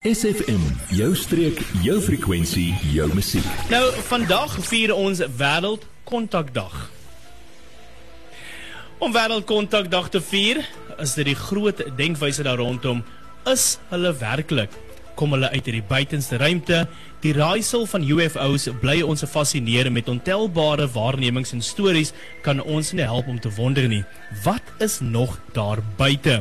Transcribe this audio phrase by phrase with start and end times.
[0.00, 0.62] SFM,
[0.96, 3.44] jou streek, jou frekwensie, jou musiek.
[3.68, 6.86] Nou, vandag vier ons Wêreld Kontakdag.
[8.96, 10.62] Om Wêreld Kontakdag te vier,
[11.04, 13.04] is dit die groot denkwyse daar rondom,
[13.44, 14.72] is hulle werklik
[15.20, 16.84] kom hulle uit hierdie buitenste ruimte.
[17.20, 22.14] Die raaisel van UFO's bly ons fascineer met ontelbare waarnemings en stories
[22.46, 24.02] kan ons nie help om te wonder nie.
[24.46, 26.40] Wat is nog daar buite?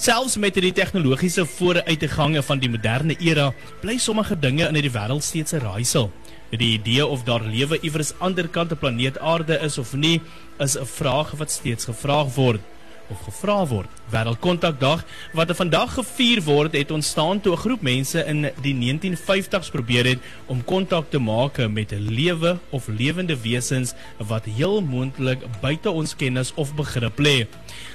[0.00, 3.50] Selfs met die tegnologiese vooruitgange van die moderne era,
[3.80, 6.10] bly sommige dinge in hierdie wêreld steeds 'n raaisel.
[6.50, 10.20] Die idee of daar lewe iewers anderkant die planeet Aarde is of nie,
[10.58, 12.60] is 'n vraag wat steeds gevra word
[13.10, 13.90] of gevra word.
[14.12, 20.06] Wêreldkontakdag wat vandag gevier word, het ontstaan toe 'n groep mense in die 1950s probeer
[20.06, 25.90] het om kontak te maak met 'n lewe of lewende wesens wat heel moontlik buite
[25.90, 27.46] ons kennis of begrip lê.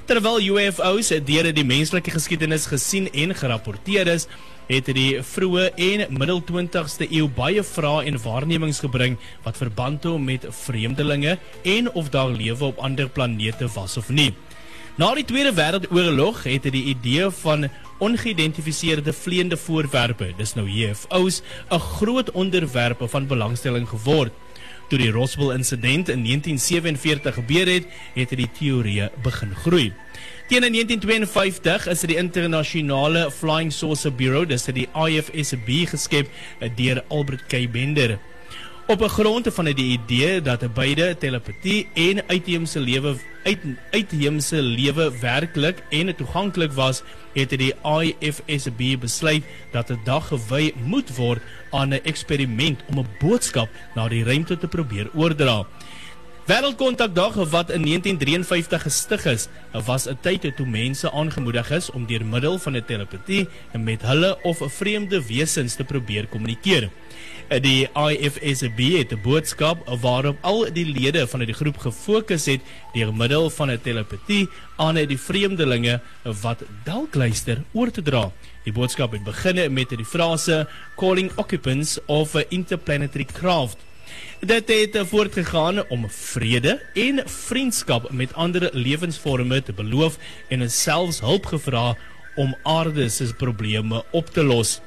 [0.06, 4.28] Terwyl UFO's deur die menslike geskiedenis gesien en gerapporteer is,
[4.72, 10.18] het die vroeë en middel 20ste eeu baie vrae en waarnemings gebring wat verband hou
[10.20, 14.32] met vreemdelinge en of daar lewe op ander planete was of nie.
[15.00, 17.70] Na die Tweede Wêreldoorlog het dit die idee van
[18.04, 24.34] ongeïdentifiseerde vleiende voorwerpe, dis nou UFO's, 'n groot onderwerp van belangstelling geword.
[24.90, 29.94] Toe die Roswell insident in 1947 gebeur het, het die teorie begin groei.
[30.48, 36.28] Teen in 1952 is die internasionale Flying Saucer Bureau, dis die IFSB geskep
[36.76, 37.72] deur Albert K.
[37.72, 38.20] Bender
[38.88, 43.60] op 'n grond van die idee dat beide telepatie en uitheemse lewe uit
[43.92, 51.16] uitheemse lewe werklik en toeganklik was, het die IFSB besluit dat 'n dag gewy moet
[51.16, 55.66] word aan 'n eksperiment om 'n boodskap na die ruimte te probeer oordra.
[56.52, 59.48] Wêreldkontakdag wat in 1953 gestig is,
[59.86, 64.38] was 'n tyd toe mense aangemoedig is om deur middel van 'n telepatie met hulle
[64.44, 66.90] of 'n vreemde wesens te probeer kommunikeer.
[67.62, 72.62] Die IFSB het 'n boodskap waarop al die lede van die groep gefokus het
[72.94, 78.32] deur middel van 'n telepatie aan die vreemdelinge wat dalk luister oor te dra.
[78.64, 83.78] Die boodskap het begin met die frase calling occupants of interplanetary craft
[84.42, 91.46] Dit het voortgegaan om vrede en vriendskap met ander lewensvorme te beloof en selfs hulp
[91.46, 91.98] gevra
[92.36, 94.80] om aarde se probleme op te los.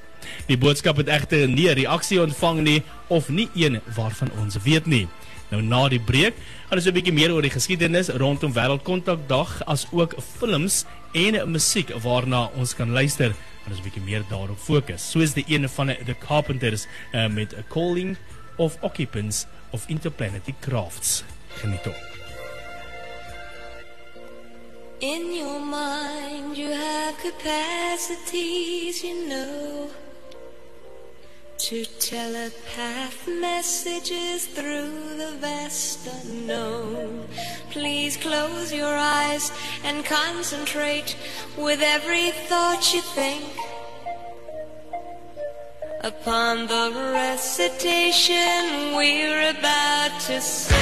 [0.47, 5.06] Die boodskap het egter nie reaksie ontvang nie of nie een waarvan ons weet nie.
[5.54, 6.34] Nou na die breek,
[6.69, 11.94] gaan ons 'n bietjie meer oor die geskiedenis rondom Wêreldkontakdag as ook films en musiek
[12.03, 13.34] waarna ons kan luister.
[13.69, 15.10] Ons 'n bietjie meer daarop fokus.
[15.10, 18.16] Soos die een van the Carpenters uh, met 'n calling
[18.59, 21.25] of occupants of interplanetary crafts.
[21.60, 21.94] Geniet op.
[25.00, 29.91] In your mind you have capacities, you know,
[31.59, 37.26] to telepath messages through the vast unknown.
[37.70, 39.53] Please close your eyes
[39.84, 41.16] and concentrate
[41.56, 43.44] with every thought you think
[46.04, 50.75] upon the recitation we're about to say.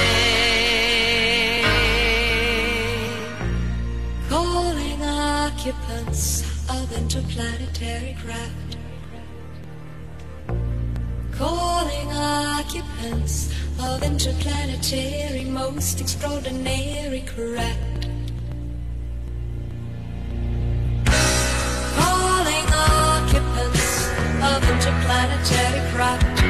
[4.28, 8.76] Calling occupants of interplanetary craft.
[11.30, 17.91] Calling occupants of interplanetary most extraordinary craft.
[25.42, 26.41] Interplanetary craft.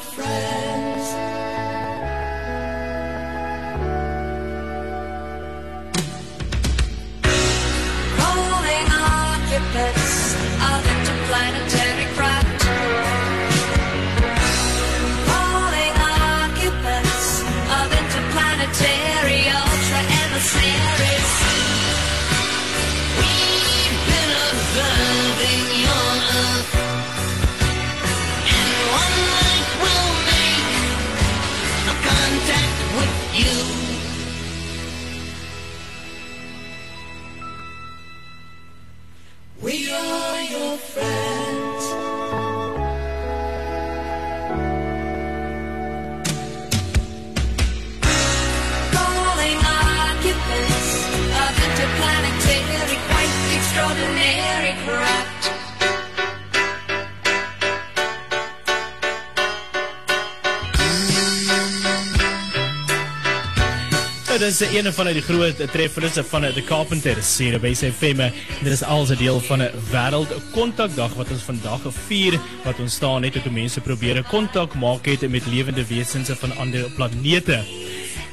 [0.00, 0.31] friend.
[53.72, 55.50] Extraordinary craft.
[64.26, 68.20] Dit is een van die groot treffers van The Carpenters hier by SFM.
[68.62, 72.94] Dit is als 'n deel van 'n wêreld kontakdag wat ons vandag vier wat ons
[72.94, 77.81] staan net om mense probeer kontak maak het met lewende wesens van ander planete.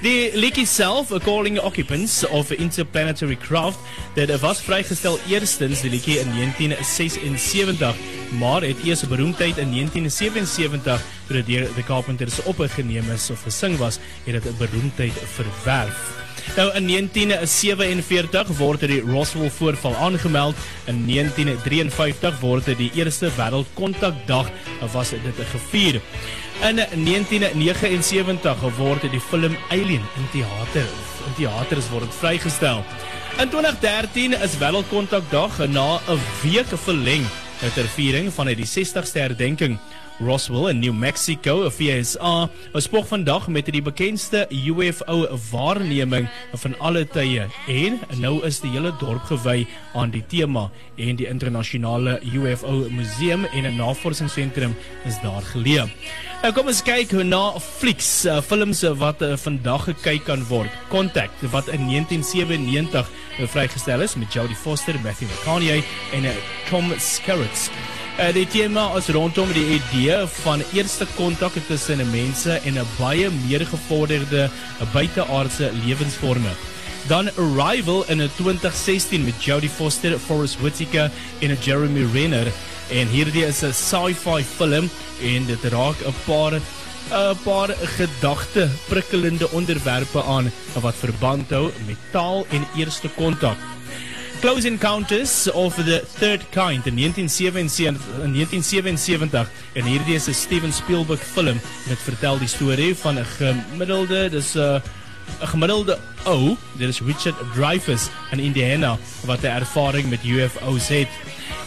[0.01, 3.78] Die leak itself Calling Occupants of Interplanetary Craft,
[4.16, 11.36] that was vrygestel eerstens die liedjie in 1976, maar het eers beroemdheid in 1977 toe
[11.36, 16.28] dit deur The Carpenters opgeneem is of gesing was, het dit 'n beroemdheid verwerf.
[16.56, 20.56] Nou in 1947 word die Roswell voorval aangemeld.
[20.86, 24.50] In 1953 word die eerste wêreldkontakdag
[24.92, 26.02] was dit gevier.
[26.62, 30.88] In 1979 word die film Alien in teater
[31.28, 32.84] in teaters word dit vrygestel.
[33.40, 37.26] In 2013 is wêreldkontakdag na 'n week verleng
[37.59, 39.77] ter viering van die 60ste herdenking.
[40.19, 47.06] Roswell in New Mexico, VSA, was spog vandag met die bekendste UFO waarneming van alle
[47.07, 49.63] tye en nou is die hele dorp gewy
[49.95, 50.68] aan die tema
[51.00, 54.75] en die internasionale UFO museum en 'n navorsingsentrum
[55.06, 55.88] is daar geleë.
[56.42, 60.71] Nou kom ons kyk hoe na flieks, uh, films wat uh, vandag gekyk kan word.
[60.88, 65.83] Contact wat in 1997 uh, vrygestel is met Jodie Foster, Matthew McConaughey
[66.13, 66.36] en uh,
[66.69, 67.71] Tom Skerritt.
[68.19, 73.30] Uh, die tema is rondom die idee van eerste kontak tussen mense en 'n baie
[73.48, 74.50] meer gevorderde
[74.94, 76.51] buiteaardse lewensvorme.
[77.07, 82.48] Dan Arrival in 'n 2016 met Jodie Foster, Forrest Whitaker en Jeremy Renner
[82.92, 84.89] en hierdie is 'n sci-fi film
[85.21, 90.51] en dit raak 'n paar 'n paar gedagte prikkelende onderwerpe aan
[90.81, 93.57] wat verband hou met taal en eerste kontak.
[94.41, 100.71] Close Encounters of the Third Kind in 1977 in 1977 en hierdie is 'n Steven
[100.74, 104.81] Spielberg film wat vertel die storie van 'n gemiddelde dis 'n uh,
[105.41, 111.12] 'n gemiddelde ou, dit is Richard Dreyfuss in Indiana wat 'n ervaring met UFO's het.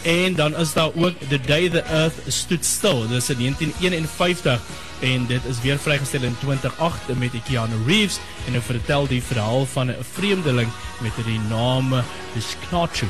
[0.01, 4.61] En dan is daar ook The Day the Earth Stood Still, dis in 1951
[5.03, 9.65] en dit is weer vrygestel in 2008 met Keanu Reeves en hy vertel die verhaal
[9.73, 10.69] van 'n vreemdeling
[11.03, 11.93] met die naam
[12.39, 13.07] Sknachu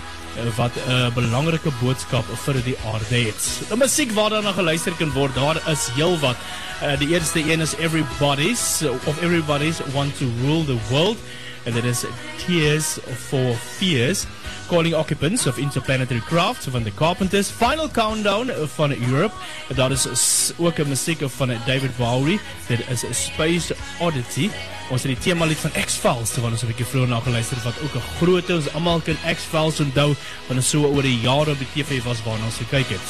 [0.55, 3.41] wat 'n belangrike boodskap vir die aarde het.
[3.69, 6.37] Die musiek wat daarna geluister kan word, daar is heelwat.
[6.83, 11.17] Uh, die eerste een is Everybody's of Everybody's Want to Rule the World
[11.65, 12.05] and it is
[12.37, 12.99] Tears
[13.29, 14.25] for Fears.
[14.67, 17.51] Calling Occupants of Interplanetary Craft van The Carpenters.
[17.51, 19.33] Final Countdown van Europe.
[19.75, 22.39] Daar is ook 'n musiek van David Bowie.
[22.67, 24.49] Dit is Space Oddity.
[24.89, 27.65] Ons het die tema lied van X-Files terwyl ons 'n bietjie vroeër na geluister het
[27.65, 30.15] wat ook 'n groot ons almal kan X-Files onthou
[30.47, 33.07] want dit so oor die jare op die TV was waarna ons gekyk het.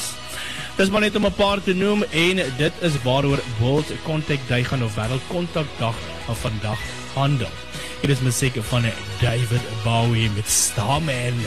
[0.76, 4.64] Dis maar net om 'n paar te noem en dit is waaroor World Contact Day
[4.64, 6.78] gaan of Wêreld Kontak Dag van vandag
[7.14, 7.73] handel.
[8.04, 8.82] Dit is musiek van
[9.20, 11.38] David Bowie met Starman,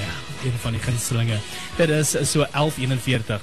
[0.44, 1.38] een van die gunstelinge.
[1.76, 3.42] Dit is so 1141.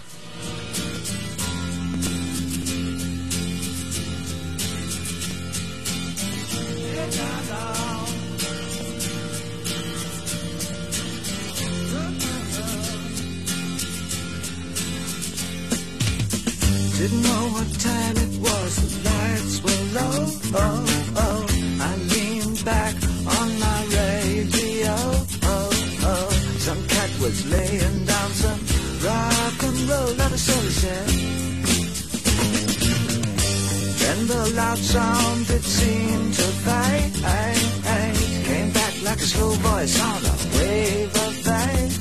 [16.99, 20.61] Didn't know what time it was, the lights were low.
[20.61, 20.94] Oh.
[34.75, 37.15] Loud sound it seemed to fade.
[38.45, 42.01] Came back like a slow voice on a wave of fate.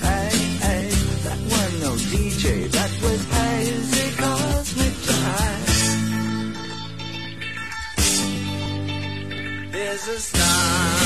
[1.24, 5.72] That was no DJ, that was hazy cosmic jive.
[9.72, 11.03] There's a starman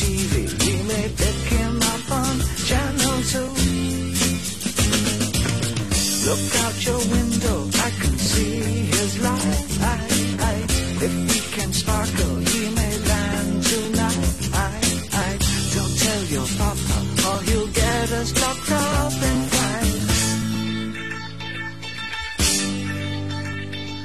[0.00, 0.34] TV.
[0.88, 1.38] May pick
[2.68, 3.38] Channel 2.
[6.28, 8.60] Look out your window, I can see
[8.94, 9.72] his light.
[11.04, 11.12] If
[11.56, 14.42] can sparkle, he may land tonight.
[15.74, 19.12] Don't tell your papa, or he'll get us locked up.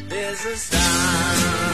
[0.10, 1.67] There's a star.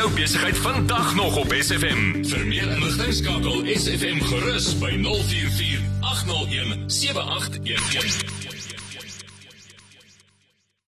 [0.00, 2.24] jou besigheid vandag nog op SFM.
[2.24, 8.39] Vir meer inligting skakel SFM gerus by 044 801 7811.